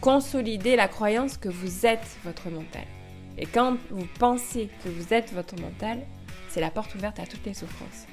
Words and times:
consolidez 0.00 0.76
la 0.76 0.88
croyance 0.88 1.36
que 1.36 1.48
vous 1.48 1.86
êtes 1.86 2.18
votre 2.24 2.50
mental. 2.50 2.84
Et 3.38 3.46
quand 3.46 3.76
vous 3.90 4.06
pensez 4.18 4.68
que 4.82 4.88
vous 4.88 5.14
êtes 5.14 5.32
votre 5.32 5.60
mental, 5.60 6.00
c'est 6.48 6.60
la 6.60 6.70
porte 6.70 6.94
ouverte 6.94 7.18
à 7.20 7.26
toutes 7.26 7.44
les 7.46 7.54
souffrances. 7.54 8.06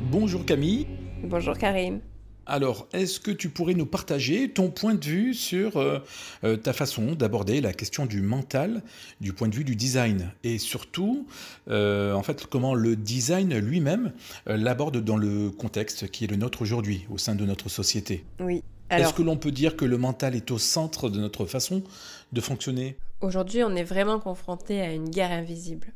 Bonjour 0.00 0.44
Camille. 0.46 0.86
Bonjour 1.22 1.58
Karim. 1.58 2.00
Alors, 2.46 2.86
est-ce 2.92 3.18
que 3.18 3.32
tu 3.32 3.48
pourrais 3.48 3.74
nous 3.74 3.86
partager 3.86 4.48
ton 4.50 4.70
point 4.70 4.94
de 4.94 5.04
vue 5.04 5.34
sur 5.34 5.76
euh, 5.78 5.98
euh, 6.44 6.56
ta 6.56 6.72
façon 6.72 7.12
d'aborder 7.12 7.60
la 7.60 7.72
question 7.72 8.06
du 8.06 8.22
mental 8.22 8.82
du 9.20 9.32
point 9.32 9.48
de 9.48 9.54
vue 9.54 9.64
du 9.64 9.74
design? 9.74 10.30
Et 10.44 10.58
surtout, 10.58 11.26
euh, 11.68 12.12
en 12.12 12.22
fait, 12.22 12.46
comment 12.46 12.74
le 12.74 12.94
design 12.94 13.58
lui-même 13.58 14.12
l'aborde 14.46 15.02
dans 15.02 15.16
le 15.16 15.50
contexte 15.50 16.08
qui 16.08 16.24
est 16.24 16.28
le 16.28 16.36
nôtre 16.36 16.62
aujourd'hui 16.62 17.04
au 17.10 17.18
sein 17.18 17.34
de 17.34 17.44
notre 17.44 17.68
société? 17.68 18.24
Oui. 18.38 18.62
Est-ce 18.90 19.12
que 19.12 19.22
l'on 19.22 19.36
peut 19.36 19.50
dire 19.50 19.76
que 19.76 19.84
le 19.84 19.98
mental 19.98 20.36
est 20.36 20.52
au 20.52 20.58
centre 20.58 21.08
de 21.08 21.18
notre 21.18 21.46
façon 21.46 21.82
de 22.32 22.40
fonctionner? 22.40 22.96
Aujourd'hui, 23.20 23.64
on 23.64 23.74
est 23.74 23.82
vraiment 23.82 24.20
confronté 24.20 24.80
à 24.80 24.92
une 24.92 25.10
guerre 25.10 25.32
invisible, 25.32 25.92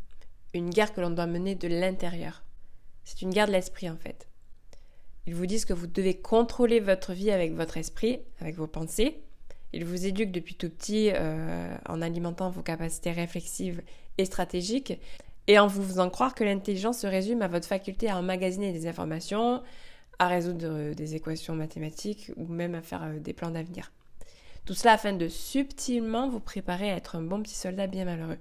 une 0.55 0.71
guerre 0.71 0.93
que 0.93 1.01
l'on 1.01 1.11
doit 1.11 1.29
mener 1.29 1.55
de 1.55 1.69
l'intérieur. 1.69 2.43
C'est 3.05 3.23
une 3.23 3.31
guerre 3.31 3.47
de 3.47 3.53
l'esprit 3.53 3.89
en 3.89 3.97
fait. 3.97 4.30
Ils 5.27 5.35
vous 5.35 5.47
disent 5.47 5.65
que 5.65 5.73
vous 5.73 5.87
devez 5.87 6.15
contrôler 6.15 6.81
votre 6.81 7.13
vie 7.13 7.31
avec 7.31 7.55
votre 7.55 7.77
esprit, 7.77 8.21
avec 8.41 8.57
vos 8.57 8.67
pensées. 8.67 9.23
Ils 9.73 9.85
vous 9.85 10.07
éduquent 10.07 10.33
depuis 10.33 10.55
tout 10.55 10.69
petit 10.69 11.11
euh, 11.15 11.77
en 11.89 12.03
alimentant 12.03 12.51
vos 12.51 12.63
capacités 12.63 13.13
réflexives 13.13 13.83
et 14.19 14.25
stratégiques 14.25 14.99
et 15.47 15.59
en 15.59 15.67
vous 15.67 15.83
faisant 15.83 16.11
croire 16.11 16.35
que 16.35 16.45
l'intelligence 16.45 16.99
se 16.99 17.07
résume 17.07 17.43
à 17.43 17.49
votre 17.49 17.67
faculté 17.67 18.09
à 18.09 18.17
emmagasiner 18.17 18.73
des 18.73 18.87
informations, 18.87 19.63
à 20.19 20.29
résoudre 20.29 20.67
euh, 20.67 20.95
des 20.95 21.15
équations 21.15 21.55
mathématiques 21.55 22.33
ou 22.37 22.47
même 22.47 22.75
à 22.75 22.83
faire 22.83 23.05
euh, 23.05 23.19
des 23.19 23.33
plans 23.33 23.51
d'avenir. 23.51 23.93
Tout 24.65 24.75
cela 24.75 24.95
afin 24.95 25.13
de 25.13 25.29
subtilement 25.29 26.29
vous 26.29 26.41
préparer 26.41 26.91
à 26.91 26.97
être 26.97 27.17
un 27.17 27.23
bon 27.23 27.43
petit 27.43 27.55
soldat 27.55 27.87
bien 27.87 28.05
malheureux. 28.05 28.39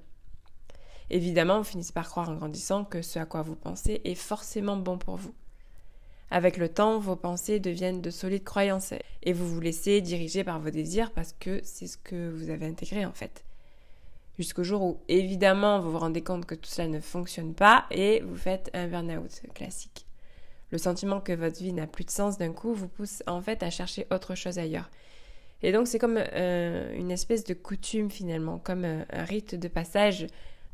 Évidemment, 1.09 1.57
vous 1.59 1.63
finissez 1.63 1.93
par 1.93 2.09
croire 2.09 2.29
en 2.29 2.35
grandissant 2.35 2.85
que 2.85 3.01
ce 3.01 3.17
à 3.19 3.25
quoi 3.25 3.41
vous 3.41 3.55
pensez 3.55 4.01
est 4.03 4.15
forcément 4.15 4.77
bon 4.77 4.97
pour 4.97 5.15
vous. 5.15 5.33
Avec 6.31 6.57
le 6.57 6.69
temps, 6.69 6.99
vos 6.99 7.15
pensées 7.15 7.59
deviennent 7.59 8.01
de 8.01 8.09
solides 8.11 8.43
croyances 8.43 8.93
et 9.23 9.33
vous 9.33 9.47
vous 9.47 9.59
laissez 9.59 10.01
diriger 10.01 10.43
par 10.43 10.59
vos 10.59 10.69
désirs 10.69 11.11
parce 11.11 11.33
que 11.39 11.59
c'est 11.63 11.87
ce 11.87 11.97
que 11.97 12.29
vous 12.29 12.49
avez 12.49 12.67
intégré 12.67 13.05
en 13.05 13.13
fait. 13.13 13.43
Jusqu'au 14.37 14.63
jour 14.63 14.81
où, 14.83 14.99
évidemment, 15.09 15.79
vous 15.79 15.91
vous 15.91 15.99
rendez 15.99 16.21
compte 16.21 16.45
que 16.45 16.55
tout 16.55 16.69
cela 16.69 16.87
ne 16.87 16.99
fonctionne 16.99 17.53
pas 17.53 17.85
et 17.91 18.21
vous 18.21 18.37
faites 18.37 18.69
un 18.73 18.87
burn-out 18.87 19.41
classique. 19.53 20.05
Le 20.71 20.77
sentiment 20.77 21.19
que 21.19 21.33
votre 21.33 21.57
vie 21.57 21.73
n'a 21.73 21.87
plus 21.87 22.05
de 22.05 22.11
sens 22.11 22.37
d'un 22.37 22.53
coup 22.53 22.73
vous 22.73 22.87
pousse 22.87 23.23
en 23.27 23.41
fait 23.41 23.63
à 23.63 23.69
chercher 23.69 24.05
autre 24.11 24.35
chose 24.35 24.59
ailleurs. 24.59 24.89
Et 25.61 25.71
donc 25.71 25.87
c'est 25.87 25.99
comme 25.99 26.17
euh, 26.17 26.93
une 26.95 27.11
espèce 27.11 27.43
de 27.43 27.53
coutume 27.53 28.09
finalement, 28.09 28.59
comme 28.59 28.85
euh, 28.85 29.03
un 29.11 29.23
rite 29.23 29.55
de 29.55 29.67
passage 29.67 30.27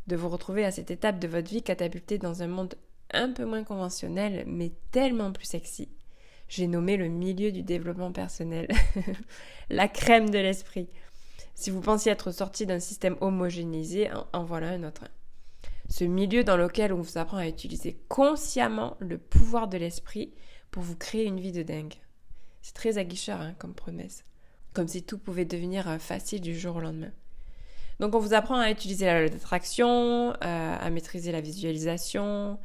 de 0.07 0.15
vous 0.15 0.29
retrouver 0.29 0.63
à 0.63 0.71
cette 0.71 0.91
étape 0.91 1.17
de 1.17 1.27
votre 1.27 1.49
vie 1.49 1.63
catapultée 1.63 2.17
dans 2.17 2.43
un 2.43 2.47
monde 2.47 2.75
un 3.15 3.31
peu 3.31 3.45
moins 3.45 3.63
conventionnel, 3.63 4.43
mais 4.47 4.71
tellement 4.91 5.31
plus 5.31 5.45
sexy. 5.45 5.89
J'ai 6.47 6.67
nommé 6.67 6.97
le 6.97 7.07
milieu 7.07 7.51
du 7.51 7.63
développement 7.63 8.11
personnel, 8.11 8.67
la 9.69 9.87
crème 9.87 10.29
de 10.29 10.37
l'esprit. 10.37 10.89
Si 11.55 11.71
vous 11.71 11.81
pensiez 11.81 12.11
être 12.11 12.31
sorti 12.31 12.65
d'un 12.65 12.79
système 12.79 13.15
homogénéisé, 13.21 14.09
en, 14.33 14.43
voilà 14.43 14.69
un 14.69 14.83
autre. 14.83 15.05
Ce 15.89 16.03
milieu 16.03 16.43
dans 16.43 16.57
lequel 16.57 16.93
on 16.93 17.01
vous 17.01 17.17
apprend 17.17 17.37
à 17.37 17.47
utiliser 17.47 17.97
consciemment 18.09 18.97
le 18.99 19.17
pouvoir 19.17 19.67
de 19.67 19.77
l'esprit 19.77 20.33
pour 20.69 20.83
vous 20.83 20.95
créer 20.95 21.25
une 21.25 21.39
vie 21.39 21.51
de 21.51 21.63
dingue. 21.63 21.95
C'est 22.61 22.73
très 22.73 22.97
aguicheur 22.97 23.39
hein, 23.39 23.55
comme 23.57 23.73
promesse. 23.73 24.23
Comme 24.73 24.87
si 24.87 25.03
tout 25.03 25.17
pouvait 25.17 25.45
devenir 25.45 25.87
euh, 25.87 25.97
facile 25.99 26.41
du 26.41 26.57
jour 26.57 26.75
au 26.75 26.81
lendemain. 26.81 27.11
Donc 27.99 28.13
on 28.13 28.19
vous 28.19 28.33
apprend 28.33 28.59
à 28.59 28.71
utiliser 28.71 29.05
la 29.05 29.21
loi 29.21 29.29
d'attraction, 29.29 30.31
euh, 30.31 30.35
à 30.41 30.89
maîtriser 30.89 31.31
la 31.31 31.41
visualisation, 31.41 32.59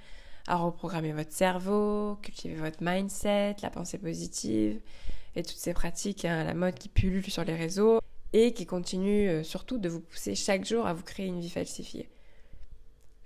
à 0.46 0.56
reprogrammer 0.56 1.12
votre 1.12 1.32
cerveau, 1.32 2.18
cultiver 2.22 2.54
votre 2.54 2.78
mindset, 2.80 3.56
la 3.62 3.70
pensée 3.70 3.98
positive 3.98 4.80
et 5.36 5.42
toutes 5.42 5.56
ces 5.56 5.74
pratiques 5.74 6.24
à 6.24 6.32
hein, 6.32 6.44
la 6.44 6.54
mode 6.54 6.74
qui 6.74 6.88
pullulent 6.88 7.30
sur 7.30 7.44
les 7.44 7.54
réseaux 7.54 8.00
et 8.32 8.52
qui 8.52 8.66
continuent 8.66 9.28
euh, 9.28 9.42
surtout 9.42 9.78
de 9.78 9.88
vous 9.88 10.00
pousser 10.00 10.34
chaque 10.34 10.64
jour 10.64 10.86
à 10.86 10.92
vous 10.92 11.02
créer 11.02 11.26
une 11.26 11.40
vie 11.40 11.50
falsifiée. 11.50 12.08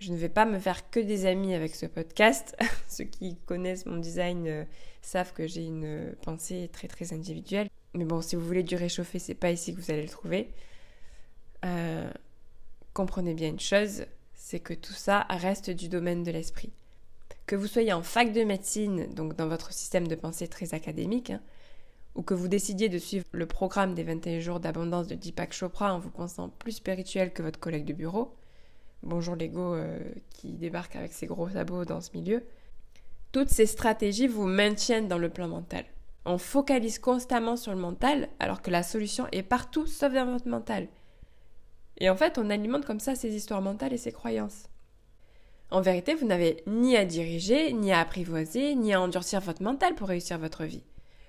Je 0.00 0.12
ne 0.12 0.16
vais 0.16 0.28
pas 0.28 0.44
me 0.44 0.58
faire 0.58 0.90
que 0.90 1.00
des 1.00 1.24
amis 1.26 1.54
avec 1.54 1.74
ce 1.74 1.86
podcast. 1.86 2.56
Ceux 2.88 3.04
qui 3.04 3.36
connaissent 3.46 3.86
mon 3.86 3.96
design 3.96 4.46
euh, 4.46 4.64
savent 5.02 5.32
que 5.32 5.46
j'ai 5.46 5.64
une 5.64 6.14
pensée 6.22 6.68
très 6.72 6.88
très 6.88 7.12
individuelle. 7.12 7.68
Mais 7.94 8.04
bon, 8.04 8.20
si 8.20 8.36
vous 8.36 8.44
voulez 8.44 8.64
du 8.64 8.74
réchauffé, 8.74 9.18
c'est 9.18 9.34
pas 9.34 9.50
ici 9.50 9.74
que 9.74 9.80
vous 9.80 9.90
allez 9.90 10.02
le 10.02 10.08
trouver. 10.08 10.50
Euh, 11.64 12.10
comprenez 12.92 13.34
bien 13.34 13.48
une 13.48 13.60
chose, 13.60 14.04
c'est 14.34 14.60
que 14.60 14.74
tout 14.74 14.92
ça 14.92 15.26
reste 15.30 15.70
du 15.70 15.88
domaine 15.88 16.22
de 16.22 16.30
l'esprit. 16.30 16.72
Que 17.46 17.56
vous 17.56 17.66
soyez 17.66 17.92
en 17.92 18.02
fac 18.02 18.32
de 18.32 18.42
médecine, 18.42 19.12
donc 19.12 19.36
dans 19.36 19.48
votre 19.48 19.72
système 19.72 20.08
de 20.08 20.14
pensée 20.14 20.48
très 20.48 20.72
académique, 20.72 21.30
hein, 21.30 21.42
ou 22.14 22.22
que 22.22 22.32
vous 22.32 22.48
décidiez 22.48 22.88
de 22.88 22.98
suivre 22.98 23.26
le 23.32 23.46
programme 23.46 23.94
des 23.94 24.02
21 24.02 24.40
jours 24.40 24.60
d'abondance 24.60 25.08
de 25.08 25.14
Deepak 25.14 25.52
Chopra 25.52 25.92
en 25.92 25.98
vous 25.98 26.10
pensant 26.10 26.48
plus 26.48 26.72
spirituel 26.72 27.32
que 27.32 27.42
votre 27.42 27.60
collègue 27.60 27.84
de 27.84 27.92
bureau, 27.92 28.34
bonjour 29.02 29.36
l'ego 29.36 29.74
euh, 29.74 29.98
qui 30.30 30.52
débarque 30.52 30.96
avec 30.96 31.12
ses 31.12 31.26
gros 31.26 31.50
sabots 31.50 31.84
dans 31.84 32.00
ce 32.00 32.10
milieu, 32.14 32.44
toutes 33.32 33.50
ces 33.50 33.66
stratégies 33.66 34.28
vous 34.28 34.46
maintiennent 34.46 35.08
dans 35.08 35.18
le 35.18 35.28
plan 35.28 35.48
mental. 35.48 35.84
On 36.24 36.38
focalise 36.38 36.98
constamment 36.98 37.56
sur 37.56 37.72
le 37.72 37.80
mental 37.80 38.28
alors 38.38 38.62
que 38.62 38.70
la 38.70 38.82
solution 38.82 39.26
est 39.32 39.42
partout 39.42 39.86
sauf 39.86 40.12
dans 40.14 40.24
votre 40.24 40.48
mental. 40.48 40.88
Et 41.98 42.08
en 42.08 42.16
fait, 42.16 42.38
on 42.38 42.48
alimente 42.48 42.86
comme 42.86 43.00
ça 43.00 43.14
ces 43.14 43.34
histoires 43.34 43.60
mentales 43.60 43.92
et 43.92 43.98
ces 43.98 44.12
croyances. 44.12 44.68
En 45.70 45.80
vérité, 45.80 46.14
vous 46.14 46.26
n'avez 46.26 46.62
ni 46.66 46.96
à 46.96 47.04
diriger, 47.04 47.72
ni 47.72 47.92
à 47.92 48.00
apprivoiser, 48.00 48.74
ni 48.74 48.92
à 48.92 49.00
endurcir 49.00 49.40
votre 49.40 49.62
mental 49.62 49.94
pour 49.94 50.08
réussir 50.08 50.38
votre 50.38 50.64
vie. 50.64 50.84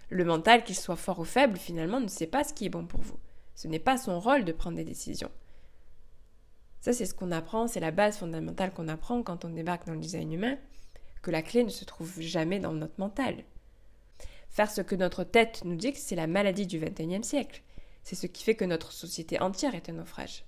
Le 0.10 0.24
mental, 0.24 0.64
qu'il 0.64 0.76
soit 0.76 0.96
fort 0.96 1.20
ou 1.20 1.26
faible, 1.26 1.58
finalement, 1.58 2.00
ne 2.00 2.08
sait 2.08 2.28
pas 2.28 2.44
ce 2.44 2.54
qui 2.54 2.66
est 2.66 2.70
bon 2.70 2.86
pour 2.86 3.02
vous. 3.02 3.18
Ce 3.56 3.68
n'est 3.68 3.80
pas 3.80 3.98
son 3.98 4.20
rôle 4.20 4.46
de 4.46 4.52
prendre 4.52 4.78
des 4.78 4.84
décisions. 4.84 5.32
Ça, 6.82 6.94
c'est 6.94 7.06
ce 7.06 7.16
qu'on 7.16 7.32
apprend, 7.32 7.68
c'est 7.68 7.80
la 7.80 7.92
base 7.92 8.18
fondamentale 8.18 8.72
qu'on 8.72 8.88
apprend 8.88 9.24
quand 9.24 9.46
on 9.46 9.50
débarque 9.50 9.88
dans 9.88 9.94
le 9.94 10.00
design 10.00 10.32
humain, 10.32 10.58
que 11.24 11.32
la 11.32 11.42
clé 11.42 11.64
ne 11.64 11.70
se 11.70 11.86
trouve 11.86 12.22
jamais 12.22 12.60
dans 12.60 12.74
notre 12.74 13.00
mental. 13.00 13.44
Faire 14.50 14.70
ce 14.70 14.82
que 14.82 14.96
notre 14.96 15.24
tête 15.24 15.64
nous 15.66 15.76
dit, 15.76 15.96
c'est 15.96 16.16
la 16.16 16.28
maladie 16.28 16.68
du 16.68 16.80
XXIe 16.80 17.24
siècle. 17.24 17.64
C'est 18.04 18.16
ce 18.16 18.28
qui 18.28 18.44
fait 18.44 18.56
que 18.56 18.66
notre 18.66 18.92
société 18.92 19.42
entière 19.42 19.74
est 19.74 19.90
un 19.90 19.94
naufrage. 19.94 20.46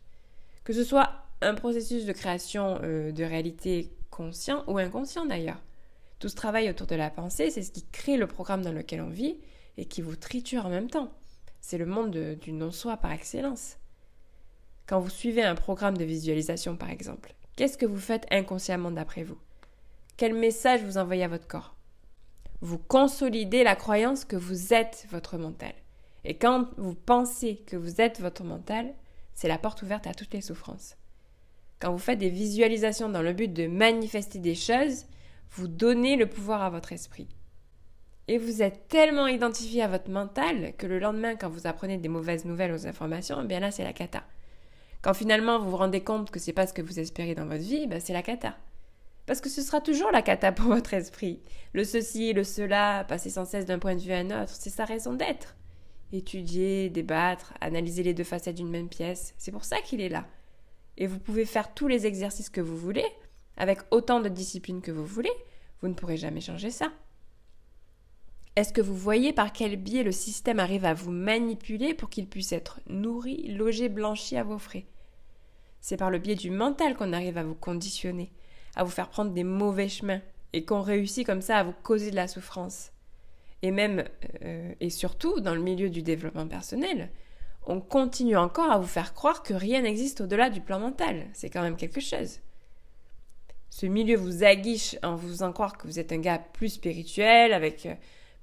Que 0.63 0.73
ce 0.73 0.83
soit 0.83 1.26
un 1.41 1.53
processus 1.53 2.05
de 2.05 2.13
création 2.13 2.79
euh, 2.83 3.11
de 3.11 3.23
réalité 3.23 3.91
conscient 4.09 4.63
ou 4.67 4.77
inconscient 4.77 5.25
d'ailleurs. 5.25 5.61
Tout 6.19 6.29
ce 6.29 6.35
travail 6.35 6.69
autour 6.69 6.87
de 6.87 6.95
la 6.95 7.11
pensée, 7.11 7.51
c'est 7.51 7.61
ce 7.61 7.71
qui 7.71 7.85
crée 7.85 8.17
le 8.17 8.27
programme 8.27 8.63
dans 8.63 8.71
lequel 8.71 9.01
on 9.01 9.09
vit 9.09 9.37
et 9.77 9.85
qui 9.85 10.01
vous 10.01 10.15
triture 10.15 10.65
en 10.65 10.69
même 10.69 10.89
temps. 10.89 11.11
C'est 11.61 11.77
le 11.77 11.85
monde 11.85 12.17
du 12.41 12.51
non-soi 12.51 12.97
par 12.97 13.11
excellence. 13.11 13.77
Quand 14.87 14.99
vous 14.99 15.09
suivez 15.09 15.43
un 15.43 15.55
programme 15.55 15.97
de 15.97 16.05
visualisation 16.05 16.75
par 16.75 16.89
exemple, 16.89 17.35
qu'est-ce 17.55 17.77
que 17.77 17.85
vous 17.85 17.99
faites 17.99 18.25
inconsciemment 18.31 18.89
d'après 18.89 19.23
vous? 19.23 19.37
Quel 20.15 20.33
message 20.33 20.83
vous 20.83 20.97
envoyez 20.97 21.25
à 21.25 21.27
votre 21.27 21.47
corps? 21.47 21.75
Vous 22.61 22.79
consolidez 22.79 23.63
la 23.63 23.75
croyance 23.75 24.25
que 24.25 24.35
vous 24.35 24.73
êtes 24.73 25.05
votre 25.11 25.37
mental. 25.37 25.73
Et 26.23 26.37
quand 26.37 26.69
vous 26.77 26.95
pensez 26.95 27.57
que 27.67 27.77
vous 27.77 28.01
êtes 28.01 28.19
votre 28.19 28.43
mental, 28.43 28.95
c'est 29.35 29.47
la 29.47 29.59
porte 29.59 29.83
ouverte 29.83 30.07
à 30.07 30.15
toutes 30.15 30.33
les 30.33 30.41
souffrances. 30.41 30.97
Quand 31.79 31.91
vous 31.91 31.97
faites 31.97 32.19
des 32.19 32.29
visualisations 32.29 33.09
dans 33.09 33.21
le 33.21 33.33
but 33.33 33.51
de 33.51 33.67
manifester 33.67 34.39
des 34.39 34.55
choses, 34.55 35.05
vous 35.51 35.67
donnez 35.67 36.15
le 36.15 36.27
pouvoir 36.27 36.61
à 36.63 36.69
votre 36.69 36.91
esprit. 36.91 37.27
Et 38.27 38.37
vous 38.37 38.61
êtes 38.61 38.87
tellement 38.87 39.27
identifié 39.27 39.83
à 39.83 39.87
votre 39.87 40.09
mental 40.09 40.73
que 40.77 40.87
le 40.87 40.99
lendemain, 40.99 41.35
quand 41.35 41.49
vous 41.49 41.67
apprenez 41.67 41.97
des 41.97 42.09
mauvaises 42.09 42.45
nouvelles 42.45 42.73
aux 42.73 42.87
informations, 42.87 43.39
eh 43.41 43.47
bien 43.47 43.59
là, 43.59 43.71
c'est 43.71 43.83
la 43.83 43.93
cata. 43.93 44.23
Quand 45.01 45.13
finalement 45.13 45.59
vous 45.59 45.69
vous 45.69 45.77
rendez 45.77 46.01
compte 46.01 46.31
que 46.31 46.39
c'est 46.39 46.53
pas 46.53 46.67
ce 46.67 46.73
que 46.73 46.81
vous 46.81 46.99
espérez 46.99 47.35
dans 47.35 47.45
votre 47.45 47.63
vie, 47.63 47.87
ben 47.87 48.01
c'est 48.01 48.13
la 48.13 48.23
cata. 48.23 48.57
Parce 49.25 49.39
que 49.39 49.49
ce 49.49 49.61
sera 49.61 49.79
toujours 49.79 50.11
la 50.11 50.21
cata 50.21 50.51
pour 50.51 50.67
votre 50.73 50.93
esprit. 50.93 51.41
Le 51.73 51.83
ceci, 51.83 52.33
le 52.33 52.43
cela, 52.43 53.05
passer 53.07 53.29
sans 53.29 53.45
cesse 53.45 53.65
d'un 53.65 53.79
point 53.79 53.95
de 53.95 54.01
vue 54.01 54.13
à 54.13 54.17
un 54.17 54.43
autre, 54.43 54.53
c'est 54.53 54.69
sa 54.69 54.83
raison 54.83 55.13
d'être 55.13 55.55
étudier, 56.13 56.89
débattre, 56.89 57.53
analyser 57.61 58.03
les 58.03 58.13
deux 58.13 58.23
facettes 58.23 58.55
d'une 58.55 58.69
même 58.69 58.89
pièce. 58.89 59.33
C'est 59.37 59.51
pour 59.51 59.65
ça 59.65 59.81
qu'il 59.81 60.01
est 60.01 60.09
là. 60.09 60.25
Et 60.97 61.07
vous 61.07 61.19
pouvez 61.19 61.45
faire 61.45 61.73
tous 61.73 61.87
les 61.87 62.05
exercices 62.05 62.49
que 62.49 62.61
vous 62.61 62.77
voulez, 62.77 63.05
avec 63.55 63.79
autant 63.91 64.19
de 64.19 64.29
discipline 64.29 64.81
que 64.81 64.91
vous 64.91 65.05
voulez, 65.05 65.31
vous 65.81 65.87
ne 65.87 65.93
pourrez 65.93 66.17
jamais 66.17 66.41
changer 66.41 66.71
ça. 66.71 66.91
Est-ce 68.55 68.73
que 68.73 68.81
vous 68.81 68.95
voyez 68.95 69.33
par 69.33 69.53
quel 69.53 69.75
biais 69.75 70.01
le 70.01 70.11
système 70.11 70.59
arrive 70.59 70.85
à 70.85 70.95
vous 70.95 71.11
manipuler 71.11 71.93
pour 71.93 72.09
qu'il 72.09 72.27
puisse 72.27 72.51
être 72.51 72.79
nourri, 72.87 73.47
logé, 73.49 73.87
blanchi 73.87 74.35
à 74.35 74.43
vos 74.43 74.57
frais? 74.57 74.85
C'est 75.79 75.97
par 75.97 76.09
le 76.09 76.17
biais 76.17 76.35
du 76.35 76.49
mental 76.49 76.95
qu'on 76.95 77.13
arrive 77.13 77.37
à 77.37 77.43
vous 77.43 77.53
conditionner, 77.53 78.31
à 78.75 78.83
vous 78.83 78.89
faire 78.89 79.09
prendre 79.09 79.31
des 79.31 79.43
mauvais 79.43 79.89
chemins, 79.89 80.21
et 80.53 80.65
qu'on 80.65 80.81
réussit 80.81 81.25
comme 81.25 81.41
ça 81.41 81.57
à 81.57 81.63
vous 81.63 81.73
causer 81.83 82.09
de 82.09 82.15
la 82.15 82.27
souffrance. 82.27 82.91
et 83.61 83.71
même 83.71 84.05
euh, 84.43 84.73
et 84.79 84.89
surtout 84.89 85.39
dans 85.39 85.53
le 85.53 85.61
milieu 85.61 85.89
du 85.89 86.01
développement 86.01 86.47
personnel, 86.47 87.11
on 87.67 87.81
continue 87.81 88.37
encore 88.37 88.71
à 88.71 88.79
vous 88.79 88.87
faire 88.87 89.13
croire 89.13 89.43
que 89.43 89.53
rien 89.53 89.81
n'existe 89.81 90.21
au-delà 90.21 90.49
du 90.49 90.61
plan 90.61 90.79
mental. 90.79 91.27
C'est 91.33 91.49
quand 91.49 91.61
même 91.61 91.75
quelque 91.75 91.99
chose. 91.99 92.39
Ce 93.69 93.85
milieu 93.85 94.15
vous 94.15 94.43
aguiche 94.43 94.95
en 95.03 95.15
vous 95.15 95.27
faisant 95.27 95.51
croire 95.51 95.77
que 95.77 95.85
vous 95.85 95.99
êtes 95.99 96.13
un 96.13 96.17
gars 96.17 96.39
plus 96.39 96.69
spirituel, 96.69 97.53
avec 97.53 97.85
euh, 97.85 97.93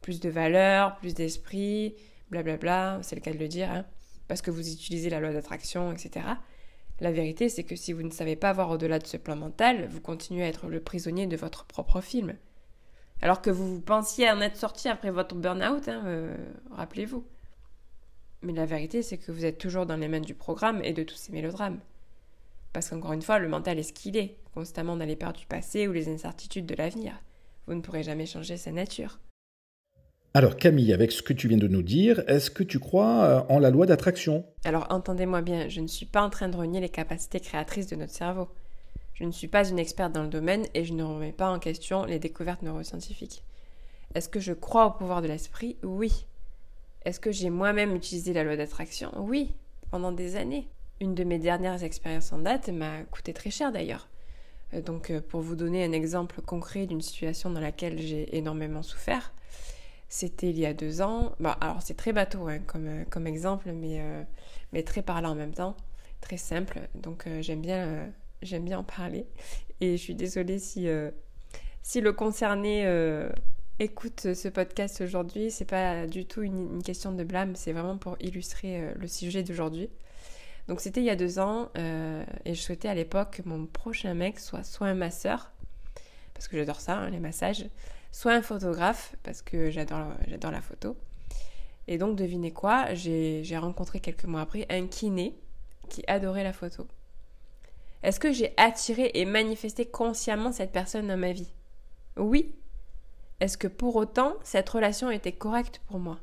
plus 0.02 0.20
de 0.20 0.28
valeurs, 0.28 0.96
plus 0.96 1.14
d'esprit, 1.14 1.96
blablabla, 2.30 3.00
c'est 3.02 3.16
le 3.16 3.22
cas 3.22 3.32
de 3.32 3.38
le 3.38 3.48
dire, 3.48 3.70
hein, 3.70 3.86
parce 4.28 4.42
que 4.42 4.50
vous 4.50 4.70
utilisez 4.70 5.08
la 5.08 5.20
loi 5.20 5.32
d'attraction, 5.32 5.90
etc. 5.90 6.26
La 7.00 7.10
vérité, 7.10 7.48
c'est 7.48 7.64
que 7.64 7.74
si 7.74 7.92
vous 7.92 8.02
ne 8.02 8.10
savez 8.10 8.36
pas 8.36 8.52
voir 8.52 8.70
au-delà 8.70 8.98
de 8.98 9.06
ce 9.06 9.16
plan 9.16 9.36
mental, 9.36 9.88
vous 9.88 10.00
continuez 10.00 10.44
à 10.44 10.48
être 10.48 10.68
le 10.68 10.80
prisonnier 10.80 11.26
de 11.26 11.36
votre 11.36 11.64
propre 11.64 12.02
film. 12.02 12.34
Alors 13.22 13.40
que 13.40 13.50
vous 13.50 13.80
pensiez 13.80 14.30
en 14.30 14.40
être 14.42 14.56
sorti 14.56 14.88
après 14.88 15.10
votre 15.10 15.34
burn-out, 15.34 15.88
hein, 15.88 16.02
euh, 16.04 16.36
rappelez-vous. 16.72 17.24
Mais 18.44 18.52
la 18.52 18.66
vérité, 18.66 19.02
c'est 19.02 19.16
que 19.16 19.32
vous 19.32 19.46
êtes 19.46 19.56
toujours 19.56 19.86
dans 19.86 19.96
les 19.96 20.06
mains 20.06 20.20
du 20.20 20.34
programme 20.34 20.84
et 20.84 20.92
de 20.92 21.02
tous 21.02 21.16
ces 21.16 21.32
mélodrames. 21.32 21.80
Parce 22.74 22.90
qu'encore 22.90 23.14
une 23.14 23.22
fois, 23.22 23.38
le 23.38 23.48
mental 23.48 23.78
est 23.78 23.84
ce 23.84 23.94
qu'il 23.94 24.18
est, 24.18 24.36
constamment 24.52 24.96
dans 24.96 25.06
les 25.06 25.16
peurs 25.16 25.32
du 25.32 25.46
passé 25.46 25.88
ou 25.88 25.92
les 25.92 26.08
incertitudes 26.08 26.66
de 26.66 26.74
l'avenir. 26.74 27.14
Vous 27.66 27.74
ne 27.74 27.80
pourrez 27.80 28.02
jamais 28.02 28.26
changer 28.26 28.58
sa 28.58 28.70
nature. 28.70 29.18
Alors 30.34 30.56
Camille, 30.56 30.92
avec 30.92 31.12
ce 31.12 31.22
que 31.22 31.32
tu 31.32 31.48
viens 31.48 31.56
de 31.56 31.68
nous 31.68 31.82
dire, 31.82 32.22
est-ce 32.26 32.50
que 32.50 32.64
tu 32.64 32.80
crois 32.80 33.24
euh, 33.24 33.40
en 33.48 33.60
la 33.60 33.70
loi 33.70 33.86
d'attraction? 33.86 34.44
Alors 34.64 34.88
entendez-moi 34.90 35.40
bien, 35.40 35.68
je 35.68 35.80
ne 35.80 35.86
suis 35.86 36.06
pas 36.06 36.22
en 36.22 36.28
train 36.28 36.48
de 36.48 36.56
renier 36.56 36.80
les 36.80 36.88
capacités 36.88 37.40
créatrices 37.40 37.86
de 37.86 37.96
notre 37.96 38.12
cerveau. 38.12 38.48
Je 39.14 39.24
ne 39.24 39.30
suis 39.30 39.48
pas 39.48 39.66
une 39.66 39.78
experte 39.78 40.12
dans 40.12 40.24
le 40.24 40.28
domaine 40.28 40.66
et 40.74 40.84
je 40.84 40.92
ne 40.92 41.04
remets 41.04 41.32
pas 41.32 41.50
en 41.50 41.60
question 41.60 42.04
les 42.04 42.18
découvertes 42.18 42.62
neuroscientifiques. 42.62 43.44
Est-ce 44.14 44.28
que 44.28 44.40
je 44.40 44.52
crois 44.52 44.86
au 44.86 44.90
pouvoir 44.90 45.22
de 45.22 45.28
l'esprit? 45.28 45.76
Oui. 45.84 46.26
Est-ce 47.04 47.20
que 47.20 47.32
j'ai 47.32 47.50
moi-même 47.50 47.94
utilisé 47.94 48.32
la 48.32 48.44
loi 48.44 48.56
d'attraction? 48.56 49.12
Oui, 49.18 49.54
pendant 49.90 50.12
des 50.12 50.36
années. 50.36 50.68
Une 51.00 51.14
de 51.14 51.24
mes 51.24 51.38
dernières 51.38 51.84
expériences 51.84 52.32
en 52.32 52.38
date 52.38 52.68
m'a 52.70 53.02
coûté 53.10 53.34
très 53.34 53.50
cher 53.50 53.72
d'ailleurs. 53.72 54.08
Euh, 54.72 54.80
donc 54.80 55.10
euh, 55.10 55.20
pour 55.20 55.40
vous 55.40 55.54
donner 55.56 55.84
un 55.84 55.92
exemple 55.92 56.40
concret 56.40 56.86
d'une 56.86 57.02
situation 57.02 57.50
dans 57.50 57.60
laquelle 57.60 58.00
j'ai 58.00 58.34
énormément 58.36 58.82
souffert, 58.82 59.34
c'était 60.08 60.48
il 60.48 60.58
y 60.58 60.64
a 60.64 60.72
deux 60.72 61.02
ans. 61.02 61.32
Bah, 61.40 61.58
alors 61.60 61.82
c'est 61.82 61.96
très 61.96 62.12
bateau 62.12 62.48
hein, 62.48 62.60
comme, 62.60 62.86
euh, 62.86 63.04
comme 63.10 63.26
exemple, 63.26 63.70
mais, 63.72 64.00
mais 64.72 64.82
très 64.82 65.02
parlant 65.02 65.32
en 65.32 65.34
même 65.34 65.54
temps, 65.54 65.76
très 66.22 66.38
simple. 66.38 66.88
Donc 66.94 67.28
j'aime 67.40 67.60
bien, 67.60 68.08
bien 68.42 68.78
en 68.78 68.84
parler. 68.84 69.26
Et 69.80 69.98
je 69.98 70.02
suis 70.02 70.14
désolée 70.14 70.58
si, 70.58 70.88
si 71.82 72.00
le 72.00 72.12
concerné 72.12 72.86
écoute 73.78 74.34
ce 74.34 74.48
podcast 74.48 75.00
aujourd'hui. 75.00 75.50
C'est 75.50 75.64
pas 75.64 76.06
du 76.06 76.26
tout 76.26 76.42
une, 76.42 76.82
question 76.82 77.12
de 77.12 77.24
blâme, 77.24 77.56
c'est 77.56 77.72
vraiment 77.72 77.98
pour 77.98 78.16
illustrer 78.20 78.94
le 78.94 79.08
sujet 79.08 79.42
d'aujourd'hui. 79.42 79.90
Donc 80.68 80.80
c'était 80.80 81.00
il 81.00 81.06
y 81.06 81.10
a 81.10 81.16
deux 81.16 81.38
ans 81.38 81.70
et 81.76 82.54
je 82.54 82.60
souhaitais 82.60 82.88
à 82.88 82.94
l'époque 82.94 83.42
que 83.42 83.48
mon 83.48 83.66
prochain 83.66 84.14
mec 84.14 84.40
soit 84.40 84.64
soit 84.64 84.86
un 84.86 84.94
masseur, 84.94 85.52
parce 86.32 86.48
que 86.48 86.56
j'adore 86.56 86.80
ça, 86.80 86.96
hein, 86.96 87.10
les 87.10 87.20
massages, 87.20 87.66
soit 88.12 88.32
un 88.32 88.42
photographe, 88.42 89.14
parce 89.22 89.42
que 89.42 89.70
j'adore 89.70 90.08
la 90.50 90.60
photo. 90.60 90.96
Et 91.86 91.98
donc, 91.98 92.16
devinez 92.16 92.52
quoi, 92.52 92.94
j'ai, 92.94 93.44
rencontré 93.58 94.00
quelques 94.00 94.24
mois 94.24 94.40
après 94.40 94.66
un 94.70 94.86
kiné 94.86 95.34
qui 95.90 96.02
adorait 96.06 96.44
la 96.44 96.52
photo. 96.52 96.86
Est-ce 98.02 98.20
que 98.20 98.32
j'ai 98.32 98.54
attiré 98.56 99.10
et 99.14 99.24
manifesté 99.24 99.86
consciemment 99.86 100.52
cette 100.52 100.72
personne 100.72 101.08
dans 101.08 101.16
ma 101.16 101.32
vie? 101.32 101.52
Oui. 102.16 102.54
Est-ce 103.40 103.58
que 103.58 103.68
pour 103.68 103.96
autant, 103.96 104.34
cette 104.42 104.68
relation 104.68 105.10
était 105.10 105.32
correcte 105.32 105.80
pour 105.86 105.98
moi? 105.98 106.18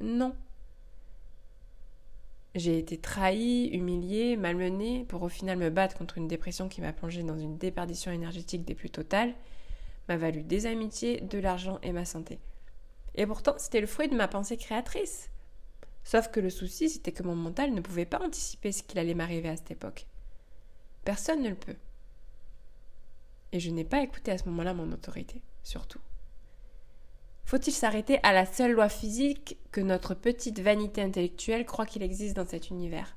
Non. 0.00 0.34
J'ai 2.54 2.78
été 2.78 2.98
trahie, 2.98 3.66
humiliée, 3.68 4.36
malmenée 4.36 5.04
pour 5.08 5.22
au 5.22 5.28
final 5.28 5.58
me 5.58 5.70
battre 5.70 5.96
contre 5.96 6.18
une 6.18 6.28
dépression 6.28 6.68
qui 6.68 6.80
m'a 6.80 6.92
plongée 6.92 7.22
dans 7.22 7.38
une 7.38 7.58
déperdition 7.58 8.12
énergétique 8.12 8.64
des 8.64 8.74
plus 8.74 8.90
totales 8.90 9.34
m'a 10.08 10.16
valu 10.16 10.42
des 10.42 10.66
amitiés, 10.66 11.20
de 11.20 11.38
l'argent 11.38 11.78
et 11.82 11.92
ma 11.92 12.04
santé. 12.04 12.38
Et 13.14 13.26
pourtant, 13.26 13.54
c'était 13.58 13.80
le 13.80 13.86
fruit 13.86 14.08
de 14.08 14.16
ma 14.16 14.28
pensée 14.28 14.56
créatrice. 14.56 15.30
Sauf 16.04 16.28
que 16.28 16.40
le 16.40 16.50
souci, 16.50 16.88
c'était 16.88 17.12
que 17.12 17.22
mon 17.22 17.34
mental 17.34 17.72
ne 17.72 17.80
pouvait 17.80 18.06
pas 18.06 18.22
anticiper 18.22 18.70
ce 18.72 18.82
qu'il 18.82 18.98
allait 18.98 19.14
m'arriver 19.14 19.48
à 19.48 19.56
cette 19.56 19.72
époque. 19.72 20.06
Personne 21.04 21.42
ne 21.42 21.48
le 21.48 21.56
peut. 21.56 21.76
Et 23.52 23.60
je 23.60 23.70
n'ai 23.70 23.84
pas 23.84 24.02
écouté 24.02 24.30
à 24.30 24.38
ce 24.38 24.48
moment-là 24.48 24.74
mon 24.74 24.92
autorité, 24.92 25.42
surtout. 25.62 26.00
Faut-il 27.46 27.72
s'arrêter 27.72 28.18
à 28.24 28.32
la 28.32 28.44
seule 28.44 28.72
loi 28.72 28.88
physique 28.88 29.56
que 29.70 29.80
notre 29.80 30.14
petite 30.14 30.58
vanité 30.58 31.00
intellectuelle 31.00 31.64
croit 31.64 31.86
qu'il 31.86 32.02
existe 32.02 32.34
dans 32.34 32.44
cet 32.44 32.70
univers? 32.70 33.16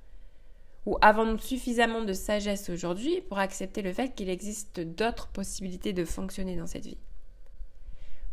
Ou 0.86 1.00
avons-nous 1.02 1.40
suffisamment 1.40 2.04
de 2.04 2.14
sagesse 2.14 2.70
aujourd'hui 2.70 3.22
pour 3.22 3.40
accepter 3.40 3.82
le 3.82 3.92
fait 3.92 4.14
qu'il 4.14 4.30
existe 4.30 4.82
d'autres 4.82 5.30
possibilités 5.30 5.94
de 5.94 6.06
fonctionner 6.06 6.56
dans 6.56 6.68
cette 6.68 6.86
vie? 6.86 7.00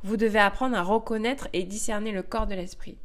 Vous 0.02 0.18
devez 0.18 0.38
apprendre 0.38 0.76
à 0.76 0.82
reconnaître 0.82 1.48
et 1.54 1.64
discerner 1.64 2.12
le 2.12 2.22
corps 2.22 2.46
de 2.46 2.54
l'esprit. 2.54 2.98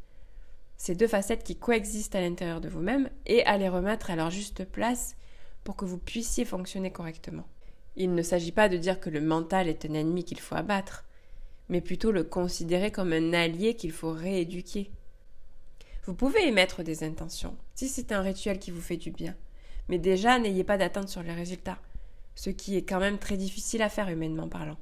Ces 0.75 0.93
deux 0.93 1.07
facettes 1.07 1.45
qui 1.45 1.55
coexistent 1.55 2.15
à 2.15 2.21
l'intérieur 2.21 2.59
de 2.59 2.67
vous-même 2.67 3.09
et 3.25 3.45
à 3.45 3.57
les 3.57 3.69
remettre 3.69 4.11
à 4.11 4.17
leur 4.17 4.31
juste 4.31 4.65
place 4.65 5.15
pour 5.63 5.77
que 5.77 5.85
vous 5.85 5.97
puissiez 5.97 6.43
fonctionner 6.43 6.91
correctement. 6.91 7.47
Il 7.95 8.15
ne 8.15 8.21
s'agit 8.21 8.51
pas 8.51 8.67
de 8.67 8.75
dire 8.75 8.99
que 8.99 9.09
le 9.09 9.21
mental 9.21 9.69
est 9.69 9.85
un 9.85 9.93
ennemi 9.93 10.25
qu'il 10.25 10.41
faut 10.41 10.55
abattre, 10.55 11.05
mais 11.71 11.81
plutôt 11.81 12.11
le 12.11 12.25
considérer 12.25 12.91
comme 12.91 13.13
un 13.13 13.31
allié 13.31 13.75
qu'il 13.75 13.93
faut 13.93 14.11
rééduquer. 14.11 14.91
Vous 16.05 16.13
pouvez 16.13 16.45
émettre 16.45 16.83
des 16.83 17.05
intentions, 17.05 17.55
si 17.75 17.87
c'est 17.87 18.11
un 18.11 18.21
rituel 18.21 18.59
qui 18.59 18.71
vous 18.71 18.81
fait 18.81 18.97
du 18.97 19.09
bien. 19.09 19.35
Mais 19.87 19.97
déjà, 19.97 20.37
n'ayez 20.37 20.65
pas 20.65 20.77
d'attente 20.77 21.07
sur 21.07 21.23
les 21.23 21.33
résultats, 21.33 21.79
ce 22.35 22.49
qui 22.49 22.75
est 22.75 22.81
quand 22.83 22.99
même 22.99 23.19
très 23.19 23.37
difficile 23.37 23.81
à 23.81 23.89
faire 23.89 24.09
humainement 24.09 24.49
parlant. 24.49 24.77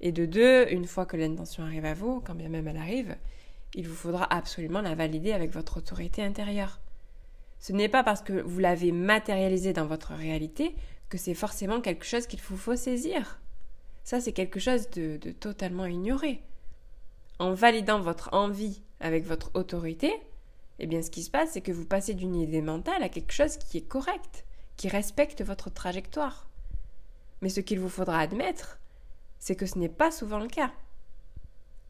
Et 0.00 0.10
de 0.10 0.26
deux, 0.26 0.66
une 0.72 0.86
fois 0.86 1.06
que 1.06 1.16
l'intention 1.16 1.62
arrive 1.62 1.84
à 1.84 1.94
vous, 1.94 2.20
quand 2.20 2.34
bien 2.34 2.48
même 2.48 2.66
elle 2.66 2.76
arrive, 2.76 3.16
il 3.74 3.86
vous 3.86 3.94
faudra 3.94 4.24
absolument 4.34 4.80
la 4.80 4.96
valider 4.96 5.32
avec 5.32 5.52
votre 5.52 5.76
autorité 5.76 6.24
intérieure. 6.24 6.80
Ce 7.60 7.72
n'est 7.72 7.88
pas 7.88 8.02
parce 8.02 8.22
que 8.22 8.32
vous 8.32 8.58
l'avez 8.58 8.90
matérialisé 8.90 9.72
dans 9.72 9.86
votre 9.86 10.14
réalité 10.14 10.74
que 11.08 11.18
c'est 11.18 11.34
forcément 11.34 11.80
quelque 11.80 12.06
chose 12.06 12.26
qu'il 12.26 12.40
vous 12.40 12.56
faut 12.56 12.74
saisir. 12.74 13.38
Ça, 14.04 14.20
c'est 14.20 14.32
quelque 14.32 14.60
chose 14.60 14.90
de, 14.90 15.18
totalement 15.32 15.86
ignoré. 15.86 16.42
En 17.38 17.54
validant 17.54 18.00
votre 18.00 18.30
envie 18.32 18.82
avec 19.00 19.24
votre 19.24 19.50
autorité, 19.54 20.12
eh 20.78 20.86
bien 20.86 21.02
ce 21.02 21.10
qui 21.10 21.22
se 21.22 21.30
passe, 21.30 21.52
c'est 21.52 21.60
que 21.60 21.72
vous 21.72 21.84
passez 21.86 22.14
d'une 22.14 22.36
idée 22.36 22.62
mentale 22.62 23.02
à 23.02 23.08
quelque 23.08 23.32
chose 23.32 23.56
qui 23.56 23.78
est 23.78 23.88
correct, 23.88 24.44
qui 24.76 24.88
respecte 24.88 25.42
votre 25.42 25.70
trajectoire. 25.70 26.48
Mais 27.40 27.48
ce 27.48 27.60
qu'il 27.60 27.80
vous 27.80 27.88
faudra 27.88 28.18
admettre, 28.18 28.78
c'est 29.38 29.56
que 29.56 29.66
ce 29.66 29.78
n'est 29.78 29.88
pas 29.88 30.10
souvent 30.10 30.38
le 30.38 30.48
cas. 30.48 30.72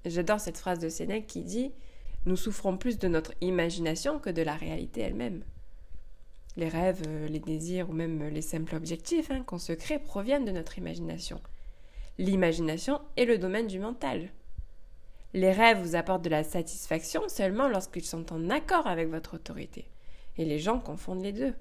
J'adore 0.04 0.40
cette 0.40 0.58
phrase 0.58 0.78
de 0.78 0.88
Sénèque 0.88 1.26
qui 1.26 1.42
dit 1.42 1.72
Nous 2.26 2.36
souffrons 2.36 2.76
plus 2.76 2.98
de 2.98 3.08
notre 3.08 3.32
imagination 3.40 4.18
que 4.18 4.30
de 4.30 4.42
la 4.42 4.54
réalité 4.54 5.00
elle-même. 5.02 5.44
Les 6.56 6.68
rêves, 6.68 7.02
les 7.28 7.38
désirs 7.38 7.90
ou 7.90 7.92
même 7.92 8.28
les 8.28 8.42
simples 8.42 8.74
objectifs 8.74 9.30
hein, 9.30 9.42
qu'on 9.44 9.58
se 9.58 9.72
crée 9.72 9.98
proviennent 9.98 10.44
de 10.44 10.52
notre 10.52 10.78
imagination. 10.78 11.40
L'imagination 12.20 13.00
est 13.16 13.24
le 13.24 13.38
domaine 13.38 13.66
du 13.66 13.78
mental. 13.78 14.28
Les 15.32 15.52
rêves 15.52 15.80
vous 15.80 15.96
apportent 15.96 16.22
de 16.22 16.28
la 16.28 16.44
satisfaction 16.44 17.22
seulement 17.28 17.66
lorsqu'ils 17.66 18.04
sont 18.04 18.30
en 18.30 18.50
accord 18.50 18.86
avec 18.86 19.08
votre 19.08 19.36
autorité. 19.36 19.86
Et 20.36 20.44
les 20.44 20.58
gens 20.58 20.80
confondent 20.80 21.22
les 21.22 21.32
deux. 21.32 21.54